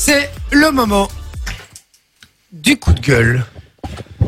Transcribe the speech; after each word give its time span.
C'est 0.00 0.30
le 0.52 0.70
moment 0.70 1.08
du 2.52 2.76
coup 2.78 2.92
de 2.92 3.00
gueule 3.00 3.44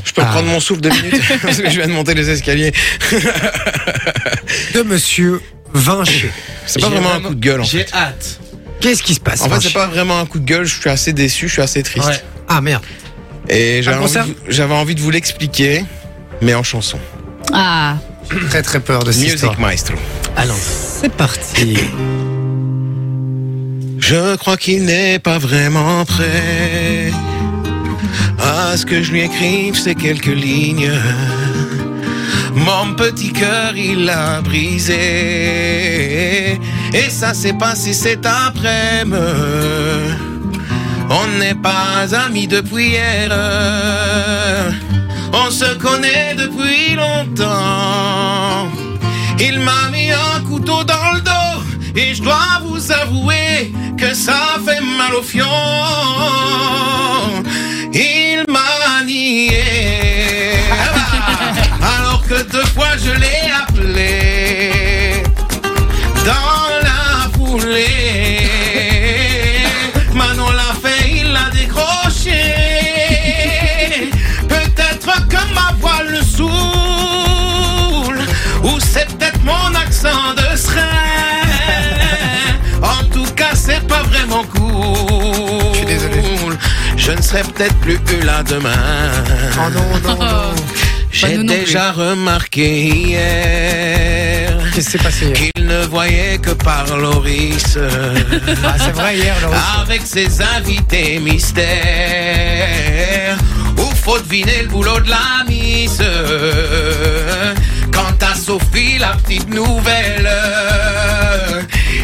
Je 0.04 0.12
peux 0.12 0.23
Ah. 0.23 0.27
prendre 0.33 0.49
mon 0.49 0.58
souffle 0.58 0.81
deux 0.81 0.89
minutes 0.91 1.23
parce 1.43 1.58
que 1.58 1.71
je 1.71 1.77
viens 1.77 1.87
de 1.87 1.93
monter 1.93 2.15
les 2.15 2.29
escaliers. 2.29 2.73
de 4.75 4.83
monsieur 4.83 5.41
Vinci. 5.72 6.25
C'est 6.67 6.80
pas 6.80 6.88
vraiment 6.88 7.12
un 7.12 7.20
coup 7.20 7.34
de 7.36 7.41
gueule 7.41 7.60
en 7.60 7.64
fait. 7.64 7.86
J'ai 7.88 7.94
hâte. 7.94 8.41
Qu'est-ce 8.80 9.02
qui 9.04 9.14
se 9.14 9.20
passe 9.20 9.43
En 9.43 9.48
fait, 9.48 9.61
c'est 9.61 9.72
pas 9.72 9.86
vraiment 9.86 10.18
un 10.18 10.27
coup 10.27 10.41
de 10.41 10.45
gueule. 10.45 10.64
Je 10.64 10.80
suis 10.80 10.91
assez 10.91 11.12
déçu, 11.12 11.46
je 11.46 11.53
suis 11.53 11.62
assez 11.62 11.84
triste. 11.84 12.09
Ouais. 12.09 12.21
Ah 12.48 12.61
merde. 12.61 12.82
Et 13.48 13.80
j'avais 13.84 13.98
envie, 13.98 14.12
de 14.14 14.21
vous- 14.23 14.34
j'avais 14.48 14.75
envie 14.75 14.95
de 14.96 15.00
vous 15.00 15.11
l'expliquer, 15.11 15.84
mais 16.43 16.55
en 16.55 16.64
chanson. 16.64 16.98
Ah, 17.52 17.96
Très 18.48 18.62
très 18.62 18.80
peur 18.80 19.05
de 19.05 19.12
cette 19.12 19.21
Music 19.23 19.34
histoire. 19.37 19.61
Maestro. 19.61 19.95
Alors, 20.37 20.57
c'est 20.57 21.12
parti. 21.12 21.77
Je 24.13 24.35
crois 24.35 24.57
qu'il 24.57 24.87
n'est 24.87 25.21
pas 25.21 25.39
vraiment 25.39 26.05
prêt 26.05 27.13
à 28.41 28.77
ce 28.77 28.85
que 28.85 29.05
je 29.05 29.13
lui 29.13 29.21
écrive 29.21 29.79
ces 29.79 29.95
quelques 29.95 30.27
lignes. 30.27 30.91
Mon 32.56 32.95
petit 32.95 33.32
cœur, 33.32 33.77
il 33.77 34.06
l'a 34.06 34.41
brisé. 34.41 34.98
Et 36.92 37.09
ça 37.09 37.34
s'est 37.34 37.52
passé 37.52 37.92
cet 37.92 38.27
après-midi. 38.27 39.16
On 41.09 41.29
n'est 41.38 41.54
pas 41.54 42.12
amis 42.27 42.48
depuis 42.48 42.88
hier. 42.88 43.30
On 45.32 45.52
se 45.52 45.73
connaît 45.74 46.34
depuis 46.34 46.96
longtemps. 46.96 48.66
Il 49.38 49.60
m'a 49.60 49.88
mis 49.92 50.10
un 50.10 50.40
couteau 50.48 50.82
dans 50.82 51.12
le 51.15 51.20
dos 51.20 51.39
et 51.96 52.14
je 52.14 52.22
dois 52.22 52.60
vous 52.64 52.92
avouer 52.92 53.72
que 53.98 54.14
ça 54.14 54.58
fait 54.64 54.80
mal 54.80 55.14
au 55.14 55.22
fion. 55.22 55.46
Il 57.92 58.44
m'a 58.48 59.04
nié 59.04 59.62
alors 61.82 62.23
que 62.28 62.42
deux 62.50 62.66
fois 62.66 62.96
je 62.96 63.10
l'ai 63.10 63.50
appelé 63.62 65.23
dans 66.25 66.69
la 66.83 67.31
foulée. 67.37 68.50
Serai 87.31 87.42
peut-être 87.42 87.77
plus 87.77 87.98
là 88.25 88.42
demain. 88.42 88.70
Oh 89.56 89.70
non, 89.70 89.98
non, 90.03 90.19
non. 90.19 90.55
J'ai 91.12 91.39
déjà 91.39 91.91
remarqué 91.91 92.87
hier 92.87 94.56
Qu'est-ce 94.72 94.87
qui 94.87 94.92
s'est 94.92 94.98
passé 94.98 95.27
hier? 95.27 95.34
qu'il 95.34 95.67
ne 95.67 95.84
voyait 95.87 96.39
que 96.39 96.50
par 96.50 96.87
Loris 96.97 97.78
Ah, 98.64 98.75
c'est 98.78 98.92
vrai, 98.92 99.17
hier, 99.17 99.34
le 99.42 99.48
avec 99.81 100.03
ses 100.05 100.41
invités 100.56 101.19
mystères. 101.20 101.69
Où 103.77 103.87
faut 103.94 104.19
deviner 104.19 104.62
le 104.62 104.69
boulot 104.69 104.98
de 105.00 105.11
la 105.11 105.44
mise. 105.48 106.03
Quant 107.92 108.17
à 108.27 108.34
Sophie, 108.34 108.98
la 108.98 109.15
petite 109.22 109.50
nouvelle, 109.50 110.31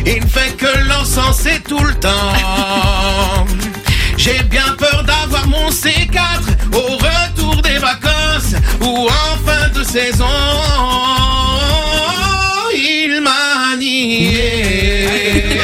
il 0.04 0.20
ne 0.22 0.28
fait 0.28 0.56
que 0.56 0.88
l'encenser 0.88 1.60
tout 1.66 1.82
le 1.82 1.94
temps. 1.94 2.32
J'ai 4.16 4.42
bien 4.44 4.74
peur 4.78 5.04
d'avoir 5.04 5.46
mon 5.46 5.68
C4 5.70 6.16
au 6.72 6.96
retour 6.96 7.62
des 7.62 7.78
vacances 7.78 8.54
ou 8.80 9.06
en 9.06 9.36
fin 9.46 9.68
de 9.78 9.84
saison. 9.84 10.24
Il 12.74 13.20
m'a 13.22 13.76
nié. 13.78 15.58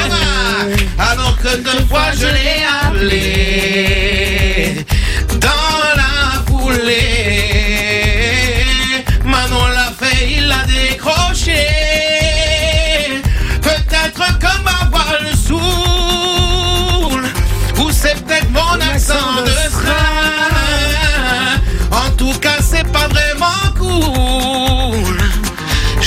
Alors 0.99 1.37
que 1.37 1.57
deux 1.57 1.85
fois 1.89 2.11
je 2.15 2.27
l'ai 2.27 2.63
appelé 2.83 3.42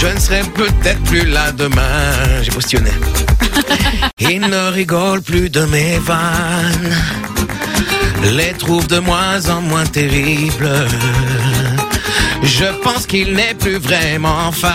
Je 0.07 0.13
ne 0.13 0.21
serai 0.21 0.43
peut-être 0.55 1.03
plus 1.03 1.27
là 1.27 1.51
demain. 1.51 2.41
J'ai 2.43 2.53
postillonné. 2.53 2.93
Il 4.21 4.41
ne 4.41 4.71
rigole 4.71 5.21
plus 5.21 5.51
de 5.51 5.63
mes 5.65 5.99
vannes. 5.99 6.95
Les 8.23 8.53
trouve 8.53 8.87
de 8.87 9.01
moins 9.01 9.49
en 9.51 9.61
moins 9.63 9.85
terribles. 9.85 10.71
Je 12.43 12.67
pense 12.85 13.05
qu'il 13.07 13.33
n'est 13.35 13.55
plus 13.55 13.79
vraiment 13.79 14.53
fan. 14.53 14.71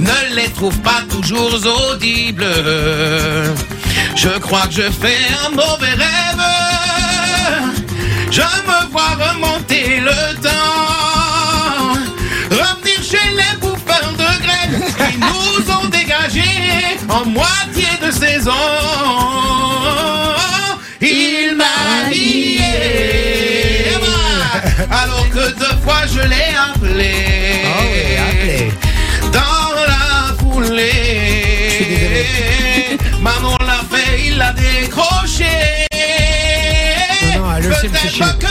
Ne 0.00 0.34
les 0.34 0.48
trouve 0.48 0.78
pas 0.80 1.02
toujours 1.08 1.54
audibles. 1.92 2.44
Je 4.16 4.36
crois 4.40 4.66
que 4.66 4.74
je 4.74 4.90
fais 4.90 5.18
un 5.46 5.50
mauvais 5.50 5.94
rêve. 5.94 6.42
Je 8.32 8.40
me 8.40 8.90
vois 8.90 9.14
remonter 9.30 10.00
le 10.00 10.34
temps. 10.42 11.17
Nous 15.58 15.70
ont 15.72 15.88
dégagés 15.88 16.98
en 17.08 17.24
moitié 17.26 17.88
de 18.04 18.10
saison. 18.10 18.52
Il 21.00 21.56
m'a 21.56 22.10
lié. 22.10 22.58
Alors 24.90 25.28
que 25.30 25.58
deux 25.58 25.76
fois 25.82 26.02
je 26.06 26.20
l'ai 26.20 26.54
appelé. 26.70 27.14
Oh 27.64 27.82
oui, 27.92 28.02
appelé. 28.28 28.72
Dans 29.32 29.74
la 29.86 30.34
foulée. 30.38 31.46
Maman 33.20 33.56
l'a 33.60 33.80
fait, 33.90 34.26
il 34.26 34.38
l'a 34.38 34.52
décroché. 34.52 35.86
Non, 37.36 37.40
non. 37.40 37.58
Peut-être 37.58 38.38
que 38.38 38.47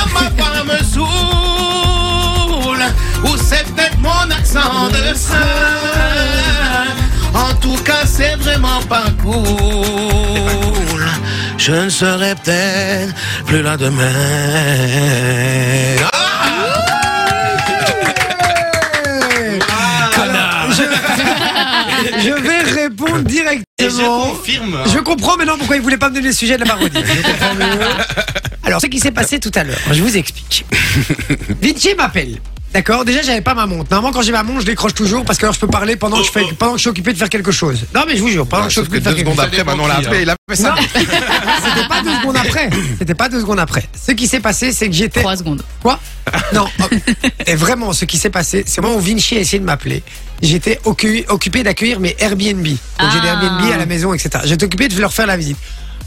pas 8.87 9.05
cool. 9.21 11.01
Je 11.57 11.71
ne 11.71 11.89
serai 11.89 12.35
peut-être 12.35 13.13
plus 13.45 13.61
là 13.61 13.77
demain. 13.77 14.03
Ah 19.69 20.67
Je 22.19 22.31
vais 22.31 22.61
répondre 22.81 23.17
Et 23.17 23.19
je 23.19 23.23
directement. 23.27 24.19
confirme. 24.29 24.77
Je 24.93 24.99
comprends 24.99 25.37
maintenant 25.37 25.57
pourquoi 25.57 25.75
il 25.77 25.81
voulait 25.81 25.97
pas 25.97 26.09
me 26.09 26.15
donner 26.15 26.27
le 26.27 26.33
sujet 26.33 26.55
de 26.57 26.63
la 26.63 26.67
parodie. 26.73 26.97
Alors, 28.63 28.81
ce 28.81 28.87
qui 28.87 28.99
s'est 28.99 29.11
passé 29.11 29.39
tout 29.39 29.51
à 29.55 29.63
l'heure, 29.63 29.77
je 29.91 30.01
vous 30.01 30.17
explique. 30.17 30.65
Vinci 31.61 31.95
m'appelle. 31.95 32.37
D'accord 32.73 33.05
Déjà, 33.05 33.21
j'avais 33.21 33.41
pas 33.41 33.53
ma 33.55 33.65
montre. 33.65 33.89
Normalement, 33.89 34.13
quand 34.15 34.21
j'ai 34.21 34.31
ma 34.31 34.43
montre, 34.43 34.61
je 34.61 34.65
décroche 34.65 34.93
toujours 34.93 35.25
parce 35.25 35.39
que 35.39 35.45
alors 35.45 35.55
je 35.55 35.59
peux 35.59 35.67
parler 35.67 35.95
pendant 35.95 36.17
que 36.19 36.25
je, 36.25 36.31
fais, 36.31 36.43
pendant 36.59 36.73
que 36.73 36.77
je 36.77 36.81
suis 36.81 36.89
occupé 36.89 37.11
de 37.13 37.17
faire 37.17 37.29
quelque 37.29 37.51
chose. 37.51 37.85
Non, 37.95 38.01
mais 38.07 38.15
je 38.15 38.21
vous 38.21 38.27
jure, 38.29 38.45
pendant 38.45 38.63
que 38.63 38.69
je 38.69 38.73
suis 38.73 38.81
occupé 38.81 38.99
de 38.99 39.03
faire 39.03 39.13
deux 39.13 39.17
quelque 39.23 39.27
secondes 39.31 39.45
chose. 39.45 39.59
après, 39.59 39.63
Manon 39.63 39.87
l'a 39.87 39.95
appelé, 39.95 40.21
il 40.23 40.29
a 40.29 40.35
fait 40.49 40.55
ça. 40.55 40.75
Non, 40.75 40.81
c'était 40.93 41.87
pas 41.87 42.01
deux 42.03 42.15
secondes 42.19 42.37
après. 42.37 42.69
C'était 42.99 43.15
pas 43.15 43.29
deux 43.29 43.39
secondes 43.39 43.59
après. 43.59 43.87
Ce 43.99 44.11
qui 44.11 44.27
s'est 44.27 44.41
passé, 44.41 44.71
c'est 44.73 44.87
que 44.89 44.93
j'étais. 44.95 45.21
trois 45.21 45.37
secondes. 45.37 45.63
Quoi? 45.81 45.99
Non. 46.53 46.67
oh. 46.81 46.95
Et 47.47 47.55
vraiment, 47.55 47.93
ce 47.93 48.05
qui 48.05 48.17
s'est 48.17 48.29
passé, 48.29 48.63
c'est 48.67 48.81
moi 48.81 48.93
où 48.93 48.99
Vinci 48.99 49.37
a 49.37 49.39
essayé 49.39 49.59
de 49.59 49.65
m'appeler. 49.65 50.03
J'étais 50.41 50.79
occu- 50.85 51.25
occupé 51.29 51.63
d'accueillir 51.63 51.99
mes 51.99 52.15
Airbnb. 52.19 52.63
Donc 52.67 53.11
j'ai 53.11 53.21
des 53.21 53.27
Ah. 53.27 53.41
Airbnb 53.41 53.71
à 53.73 53.77
la 53.77 53.85
maison, 53.87 54.13
etc. 54.13 54.43
J'étais 54.45 54.65
occupé 54.65 54.87
de 54.87 54.99
leur 55.01 55.13
faire 55.13 55.25
la 55.25 55.37
visite. 55.37 55.57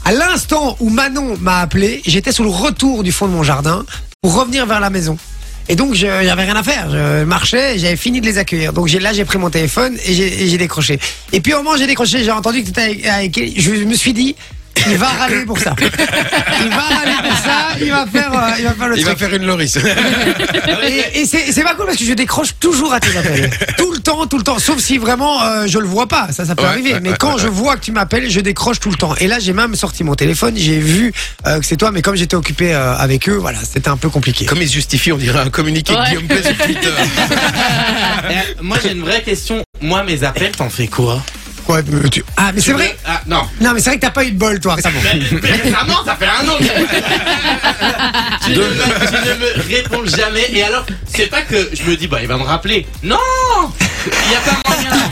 À 0.05 0.13
l'instant 0.13 0.77
où 0.79 0.89
Manon 0.89 1.37
m'a 1.41 1.59
appelé, 1.59 2.01
j'étais 2.05 2.31
sur 2.31 2.43
le 2.43 2.49
retour 2.49 3.03
du 3.03 3.11
fond 3.11 3.27
de 3.27 3.33
mon 3.33 3.43
jardin 3.43 3.83
pour 4.21 4.35
revenir 4.35 4.65
vers 4.65 4.79
la 4.79 4.89
maison. 4.89 5.17
Et 5.69 5.75
donc, 5.75 5.93
je 5.93 5.99
j'avais 6.07 6.43
rien 6.43 6.55
à 6.55 6.63
faire. 6.63 6.89
Je 6.89 7.23
marchais, 7.23 7.77
j'avais 7.79 7.95
fini 7.95 8.19
de 8.21 8.25
les 8.25 8.37
accueillir. 8.37 8.73
Donc, 8.73 8.91
là, 8.91 9.13
j'ai 9.13 9.25
pris 9.25 9.37
mon 9.37 9.49
téléphone 9.49 9.97
et 10.05 10.13
j'ai 10.13 10.43
et 10.43 10.47
j'ai 10.47 10.57
décroché. 10.57 10.99
Et 11.31 11.39
puis, 11.39 11.53
au 11.53 11.57
moment 11.57 11.71
où 11.71 11.77
j'ai 11.77 11.87
décroché, 11.87 12.23
j'ai 12.23 12.31
entendu 12.31 12.59
que 12.61 12.65
tu 12.65 12.71
étais 12.71 12.81
avec, 12.81 13.07
avec- 13.37 13.59
Je 13.61 13.71
me 13.85 13.93
suis 13.93 14.13
dit, 14.13 14.35
il 14.89 14.97
va 14.97 15.07
râler 15.07 15.45
pour 15.45 15.57
ça. 15.59 15.75
Il 15.79 16.69
va 16.69 16.81
râler 16.81 17.29
pour 17.29 17.37
ça, 17.37 17.77
il 17.79 17.91
va 17.91 18.05
faire, 18.05 18.33
euh, 18.33 18.49
il 18.59 18.63
va 18.65 18.73
faire 18.73 18.87
le 18.89 18.97
Il 18.97 19.05
va 19.05 19.11
truc. 19.15 19.19
faire 19.29 19.33
une 19.35 19.45
Loris. 19.45 19.77
Et, 19.77 21.19
et 21.21 21.25
c'est 21.25 21.51
c'est 21.51 21.63
pas 21.63 21.75
cool 21.75 21.85
parce 21.87 21.97
que 21.97 22.05
je 22.05 22.13
décroche 22.13 22.49
toujours 22.59 22.93
à 22.93 22.99
tes 22.99 23.15
appels. 23.17 23.49
tout 23.77 23.91
le 23.91 23.99
temps, 23.99 24.25
tout 24.27 24.37
le 24.37 24.43
temps. 24.43 24.59
Sauf 24.59 24.79
si 24.79 24.97
vraiment 24.97 25.41
euh, 25.43 25.65
je 25.67 25.79
le 25.79 25.85
vois 25.87 26.07
pas, 26.07 26.31
ça, 26.31 26.45
ça 26.45 26.55
peut 26.55 26.63
Ouais, 26.63 26.69
arriver. 26.69 26.93
ouais, 26.93 26.99
mais 27.01 27.09
ouais, 27.11 27.15
quand 27.19 27.35
ouais, 27.35 27.41
je 27.41 27.47
vois 27.47 27.75
que 27.75 27.81
tu 27.81 27.91
m'appelles, 27.91 28.29
je 28.29 28.39
décroche 28.39 28.79
tout 28.79 28.89
le 28.89 28.95
temps. 28.97 29.15
Et 29.19 29.27
là, 29.27 29.39
j'ai 29.39 29.53
même 29.53 29.75
sorti 29.75 30.03
mon 30.03 30.15
téléphone, 30.15 30.53
j'ai 30.57 30.79
vu 30.79 31.13
euh, 31.47 31.59
que 31.59 31.65
c'est 31.65 31.77
toi, 31.77 31.91
mais 31.91 32.01
comme 32.01 32.15
j'étais 32.15 32.35
occupé 32.35 32.73
euh, 32.73 32.95
avec 32.95 33.27
eux, 33.29 33.35
voilà, 33.37 33.59
c'était 33.69 33.89
un 33.89 33.97
peu 33.97 34.09
compliqué. 34.09 34.45
Comme 34.45 34.61
il 34.61 34.67
se 34.67 34.73
justifie, 34.73 35.11
on 35.11 35.17
dirait 35.17 35.39
un 35.39 35.49
communiqué 35.49 35.93
de 35.93 35.99
Ouais. 35.99 36.05
Guillaume 36.09 36.27
Play 36.27 36.41
sur 36.43 36.57
Twitter. 36.57 36.89
Eh, 38.29 38.61
moi 38.63 38.77
j'ai 38.81 38.91
une 38.91 39.01
vraie 39.01 39.21
question. 39.21 39.61
Moi 39.81 40.03
mes 40.03 40.23
appels, 40.23 40.51
t'en 40.51 40.69
fais 40.69 40.87
quoi? 40.87 41.21
Ouais, 41.67 41.81
mais 41.87 42.09
tu- 42.09 42.23
Ah, 42.37 42.51
mais 42.53 42.59
c'est 42.61 42.73
vrai. 42.73 42.97
Ah, 43.05 43.21
non. 43.27 43.41
Non, 43.61 43.71
mais 43.73 43.79
c'est 43.79 43.89
vrai 43.91 43.97
que 43.97 44.01
t'as 44.05 44.11
pas 44.11 44.23
eu 44.25 44.31
de 44.31 44.37
bol, 44.37 44.59
toi, 44.59 44.75
récemment. 44.75 44.99
Mais, 45.03 45.19
mais 45.41 45.51
récemment, 45.51 46.03
ça 46.05 46.15
fait 46.15 46.25
un 46.25 46.47
an. 46.49 46.57
que- 46.57 46.63
tu, 48.45 48.51
ne 48.51 48.57
me, 48.57 48.63
tu 49.07 49.29
ne 49.29 49.35
me 49.35 49.75
réponds 49.75 50.05
jamais. 50.05 50.47
Et 50.51 50.63
alors, 50.63 50.85
c'est 51.13 51.27
pas 51.27 51.41
que 51.43 51.69
je 51.73 51.83
me 51.83 51.95
dis, 51.95 52.07
bah, 52.07 52.19
il 52.21 52.27
va 52.27 52.37
me 52.37 52.43
rappeler. 52.43 52.85
Non 53.03 53.17
Il 54.05 54.29
n'y 54.29 54.35
a 54.35 54.39
pas 54.39 54.57
moyen. 54.67 54.89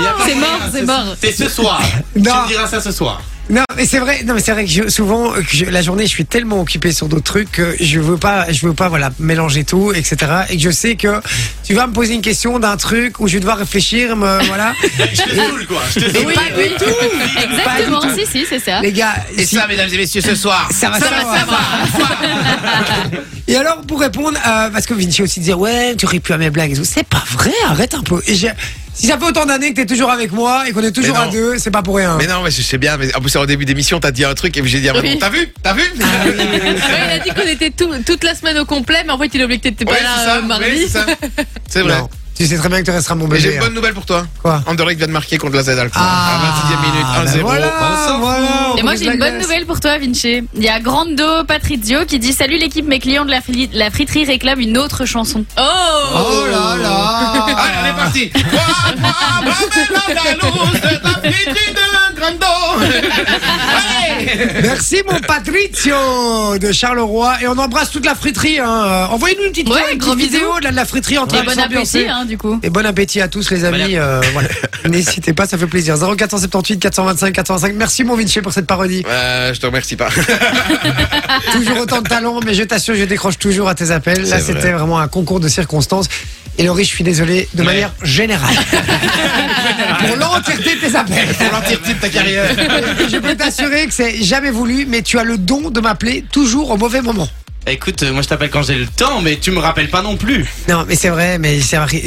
Il 0.00 0.04
y 0.04 0.06
a 0.06 0.10
pas 0.12 0.24
C'est 0.26 0.34
moyen. 0.34 0.58
mort, 0.58 0.68
c'est 0.72 0.82
mort. 0.82 1.16
C'est 1.20 1.32
ce 1.32 1.48
soir. 1.48 1.80
Non. 2.16 2.22
Tu 2.32 2.38
me 2.42 2.48
diras 2.48 2.66
ça 2.68 2.80
ce 2.80 2.92
soir. 2.92 3.20
Non, 3.50 3.62
mais 3.76 3.84
c'est 3.84 3.98
vrai. 3.98 4.22
Non, 4.24 4.32
mais 4.34 4.40
c'est 4.40 4.52
vrai 4.52 4.64
que 4.64 4.70
je- 4.70 4.88
souvent, 4.88 5.32
euh, 5.34 5.42
que 5.42 5.54
je- 5.54 5.66
la 5.66 5.82
journée, 5.82 6.04
je 6.04 6.08
suis 6.08 6.24
tellement 6.24 6.60
occupé 6.62 6.92
sur 6.92 7.08
d'autres 7.08 7.24
trucs 7.24 7.52
que 7.52 7.76
je 7.78 8.00
veux 8.00 8.16
pas, 8.16 8.50
je 8.50 8.66
veux 8.66 8.72
pas, 8.72 8.88
voilà, 8.88 9.10
mélanger 9.18 9.64
tout, 9.64 9.92
etc. 9.92 10.16
Et 10.48 10.56
que 10.56 10.62
je 10.62 10.70
sais 10.70 10.96
que 10.96 11.20
tu 11.62 11.74
vas 11.74 11.86
me 11.86 11.92
poser 11.92 12.14
une 12.14 12.22
question 12.22 12.58
d'un 12.58 12.78
truc 12.78 13.20
où 13.20 13.28
je 13.28 13.34
vais 13.34 13.40
devoir 13.40 13.58
réfléchir, 13.58 14.16
me, 14.16 14.42
voilà. 14.46 14.72
Je 15.12 15.22
te 15.22 15.34
saoule, 15.36 15.66
quoi. 15.66 15.82
Je 15.94 16.00
te 16.00 16.16
saoule. 16.16 16.32
pas 16.32 16.40
du 16.56 16.68
tout. 16.78 17.40
Exactement, 17.42 18.00
Pas 18.00 18.12
du 18.14 18.20
si, 18.20 18.26
si, 18.26 18.46
c'est 18.48 18.58
ça. 18.60 18.80
Les 18.80 18.92
gars, 18.92 19.14
Et 19.36 19.44
si- 19.44 19.56
ça, 19.56 19.66
mesdames 19.66 19.90
et 19.92 19.96
messieurs, 19.98 20.22
ce 20.22 20.34
soir. 20.34 20.66
ça 20.72 20.88
va, 20.88 20.98
ça, 20.98 21.10
va, 21.10 21.24
va. 21.24 21.38
ça 21.38 21.44
va. 21.44 23.18
Et 23.46 23.56
alors, 23.56 23.82
pour 23.82 24.00
répondre, 24.00 24.38
euh, 24.46 24.70
parce 24.70 24.86
que 24.86 24.94
Vinci 24.94 25.22
aussi 25.22 25.40
disait, 25.40 25.52
ouais, 25.52 25.94
tu 25.96 26.06
ris 26.06 26.20
plus 26.20 26.32
à 26.32 26.38
mes 26.38 26.48
blagues 26.48 26.72
et 26.72 26.76
tout. 26.76 26.84
C'est 26.84 27.06
pas 27.06 27.22
vrai, 27.32 27.52
arrête 27.66 27.94
un 27.94 28.02
peu. 28.02 28.22
Et 28.26 28.34
j'ai- 28.34 28.52
si 28.94 29.06
ça 29.08 29.18
fait 29.18 29.24
autant 29.26 29.44
d'années 29.46 29.70
que 29.70 29.76
t'es 29.80 29.86
toujours 29.86 30.10
avec 30.10 30.32
moi 30.32 30.68
et 30.68 30.72
qu'on 30.72 30.82
est 30.82 30.92
toujours 30.92 31.18
à 31.18 31.26
deux, 31.28 31.58
c'est 31.58 31.70
pas 31.70 31.82
pour 31.82 31.96
rien. 31.96 32.16
Mais 32.18 32.26
non, 32.26 32.42
mais 32.42 32.50
je 32.50 32.62
sais 32.62 32.78
bien. 32.78 32.96
Mais 32.96 33.14
en 33.14 33.20
plus, 33.20 33.34
au 33.36 33.46
début 33.46 33.64
d'émission, 33.64 33.98
t'as 34.00 34.10
dit 34.12 34.24
un 34.24 34.34
truc 34.34 34.56
et 34.56 34.62
j'ai 34.64 34.80
dit, 34.80 34.88
ah, 34.88 34.92
Oui. 35.00 35.12
bon, 35.14 35.18
t'as 35.18 35.30
vu 35.30 35.52
T'as 35.62 35.72
vu 35.74 35.82
Ouais, 35.82 37.06
il 37.06 37.10
a 37.12 37.18
dit 37.18 37.30
qu'on 37.30 37.48
était 37.48 37.70
tout- 37.70 37.90
toute 38.06 38.24
la 38.24 38.34
semaine 38.34 38.58
au 38.58 38.64
complet, 38.64 39.02
mais 39.06 39.12
en 39.12 39.18
fait, 39.18 39.30
il 39.34 39.40
a 39.40 39.44
oublié 39.44 39.58
que 39.60 39.68
t'étais 39.68 39.84
pas 39.84 39.92
Ouais, 39.92 40.02
là 40.02 40.08
c'est 40.18 40.24
ça. 40.24 40.36
euh, 40.36 40.42
mardi. 40.42 40.64
oui, 40.70 40.78
c'est 40.82 40.88
ça. 40.98 41.06
C'est 41.68 41.82
vrai. 41.82 41.98
Non. 41.98 42.08
Tu 42.36 42.48
sais 42.48 42.56
très 42.56 42.68
bien 42.68 42.80
que 42.80 42.84
tu 42.84 42.90
resteras 42.90 43.14
mon 43.14 43.28
Mais 43.28 43.38
j'ai 43.38 43.44
bébé. 43.50 43.54
une 43.58 43.62
bonne 43.66 43.74
nouvelle 43.74 43.94
pour 43.94 44.06
toi. 44.06 44.26
Quoi 44.42 44.60
Anderlecht 44.66 44.98
vient 44.98 45.06
de 45.06 45.12
marquer 45.12 45.38
contre 45.38 45.54
la 45.54 45.62
Z 45.62 45.68
Alkmaar. 45.68 45.92
Ah, 46.04 46.34
à 46.34 46.74
26e 46.74 46.80
minute, 46.82 47.06
1-0. 47.30 47.36
ben 47.36 47.42
voilà, 47.42 47.72
On 47.80 48.08
s'en 48.08 48.18
voilà, 48.18 48.72
on 48.72 48.76
Et 48.76 48.82
moi 48.82 48.96
j'ai 48.96 49.04
une 49.06 49.20
bonne 49.20 49.38
nouvelle 49.38 49.64
pour 49.66 49.78
toi 49.78 49.98
Vinci. 49.98 50.42
Il 50.56 50.62
y 50.64 50.68
a 50.68 50.80
Grando 50.80 51.44
Patrizio 51.46 52.04
qui 52.06 52.18
dit 52.18 52.32
Salut 52.32 52.56
l'équipe, 52.58 52.88
mes 52.88 52.98
clients 52.98 53.24
de 53.24 53.30
la, 53.30 53.40
fri- 53.40 53.70
la 53.72 53.88
friterie 53.92 54.24
réclament 54.24 54.58
une 54.62 54.76
autre 54.78 55.04
chanson. 55.04 55.44
Oh, 55.56 55.62
Oh 55.62 56.46
parti. 58.14 58.30
La 58.34 59.54
de 59.70 60.96
ta 61.02 61.14
de 61.20 62.14
Grando. 62.14 62.46
Merci 64.62 65.02
mon 65.08 65.18
Patrizio 65.20 66.58
de 66.58 66.72
Charleroi 66.72 67.42
et 67.42 67.48
on 67.48 67.58
embrasse 67.58 67.90
toute 67.90 68.06
la 68.06 68.14
friterie. 68.14 68.58
Hein. 68.60 69.08
Envoyez-nous 69.10 69.44
une 69.44 69.50
petite, 69.50 69.68
Ouais, 69.68 69.92
une 69.92 69.98
gros 69.98 70.14
petite 70.14 70.30
bisous. 70.30 70.38
vidéo 70.38 70.58
de 70.60 70.64
la, 70.64 70.70
de 70.70 70.76
la 70.76 70.84
friterie 70.84 71.18
en 71.18 71.26
train 71.26 71.40
de 71.42 71.46
bon 71.46 71.58
appétit 71.58 72.06
hein, 72.08 72.24
du 72.24 72.38
coup. 72.38 72.58
Et 72.62 72.70
bon 72.70 72.86
appétit 72.86 73.20
à 73.20 73.28
tous 73.28 73.50
les 73.50 73.64
amis. 73.64 73.96
euh, 73.96 74.20
voilà. 74.32 74.48
N'hésitez 74.88 75.32
pas, 75.32 75.46
ça 75.46 75.58
fait 75.58 75.66
plaisir. 75.66 75.96
0478 75.96 76.78
425 76.78 77.32
425. 77.32 77.74
Merci 77.74 78.04
mon 78.04 78.16
Vinci 78.16 78.40
pour 78.40 78.52
cette 78.52 78.66
parodie. 78.66 79.04
Euh, 79.08 79.52
je 79.52 79.60
te 79.60 79.66
remercie 79.66 79.96
pas. 79.96 80.08
toujours 81.52 81.78
autant 81.80 82.00
de 82.02 82.08
talent, 82.08 82.40
mais 82.44 82.54
je 82.54 82.62
t'assure, 82.62 82.94
je 82.94 83.04
décroche 83.04 83.38
toujours 83.38 83.68
à 83.68 83.74
tes 83.74 83.90
appels. 83.90 84.22
Là, 84.22 84.38
vrai. 84.38 84.40
c'était 84.40 84.72
vraiment 84.72 84.98
un 85.00 85.08
concours 85.08 85.40
de 85.40 85.48
circonstances. 85.48 86.06
Et 86.56 86.62
Laurie, 86.62 86.84
je 86.84 86.88
suis 86.90 87.02
désolé, 87.04 87.48
de 87.54 87.60
Ouais. 87.60 87.66
manière 87.66 87.92
générale. 88.02 88.54
pour 90.06 90.16
l'entièreté 90.16 90.76
de 90.76 90.80
tes 90.88 90.94
appels. 90.96 91.28
Pour 91.34 91.52
l'entièreté 91.52 91.94
de 91.94 91.98
ta 91.98 92.08
carrière. 92.08 92.44
Je 93.10 93.16
peux 93.18 93.34
t'assurer 93.34 93.86
que 93.86 93.92
c'est 93.92 94.22
jamais 94.22 94.50
voulu, 94.50 94.86
mais 94.86 95.02
tu 95.02 95.18
as 95.18 95.24
le 95.24 95.36
don 95.38 95.70
de 95.70 95.80
m'appeler 95.80 96.24
toujours 96.30 96.70
au 96.70 96.76
mauvais 96.76 97.02
moment. 97.02 97.28
Écoute, 97.66 98.02
euh, 98.02 98.12
moi 98.12 98.20
je 98.20 98.28
t'appelle 98.28 98.50
quand 98.50 98.62
j'ai 98.62 98.74
le 98.76 98.86
temps, 98.86 99.22
mais 99.22 99.36
tu 99.36 99.50
me 99.50 99.58
rappelles 99.58 99.88
pas 99.88 100.02
non 100.02 100.16
plus. 100.16 100.46
Non, 100.68 100.84
mais 100.86 100.96
c'est 100.96 101.08
vrai, 101.08 101.38
mais 101.38 101.60
c'est 101.60 101.76
vrai, 101.76 102.02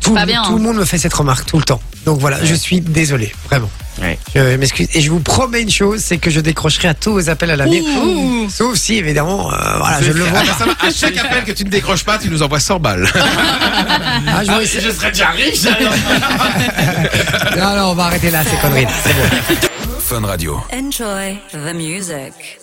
tout, 0.00 0.14
Pas 0.14 0.26
bien, 0.26 0.42
tout 0.42 0.50
hein. 0.50 0.56
le 0.56 0.62
monde 0.62 0.76
me 0.76 0.84
fait 0.84 0.98
cette 0.98 1.14
remarque 1.14 1.46
tout 1.46 1.58
le 1.58 1.64
temps. 1.64 1.80
Donc 2.04 2.18
voilà, 2.18 2.44
je 2.44 2.54
suis 2.54 2.80
désolé, 2.80 3.32
vraiment. 3.48 3.70
Ouais. 4.02 4.18
Je 4.34 4.56
m'excuse. 4.56 4.88
Et 4.94 5.00
je 5.00 5.10
vous 5.10 5.20
promets 5.20 5.62
une 5.62 5.70
chose, 5.70 6.00
c'est 6.00 6.18
que 6.18 6.28
je 6.28 6.40
décrocherai 6.40 6.88
à 6.88 6.94
tous 6.94 7.12
vos 7.12 7.30
appels 7.30 7.50
à 7.50 7.56
l'avenir. 7.56 7.82
Ouh. 8.02 8.48
Sauf 8.50 8.76
si, 8.76 8.96
évidemment, 8.96 9.50
euh, 9.52 9.56
voilà, 9.78 10.02
je 10.02 10.12
le 10.12 10.24
vois. 10.24 10.40
Ah, 10.44 10.64
bah. 10.66 10.74
À 10.80 10.90
chaque 10.90 11.16
appel 11.16 11.44
que 11.44 11.52
tu 11.52 11.64
ne 11.64 11.70
décroches 11.70 12.04
pas, 12.04 12.18
tu 12.18 12.28
nous 12.28 12.42
envoies 12.42 12.60
100 12.60 12.80
balles. 12.80 13.08
Ah, 14.28 14.42
je 14.44 14.50
Ah, 14.50 14.60
je 14.64 14.90
serais 14.90 15.10
déjà 15.12 15.28
riche 15.30 15.64
alors. 15.66 15.92
Non, 17.56 17.76
non, 17.76 17.90
on 17.90 17.94
va 17.94 18.04
arrêter 18.04 18.30
là, 18.30 18.42
ces 18.44 18.56
conneries. 18.56 18.86
C'est 19.02 19.14
bon. 19.14 20.60
Enjoy 20.72 21.38
the 21.52 21.74
music. 21.74 22.58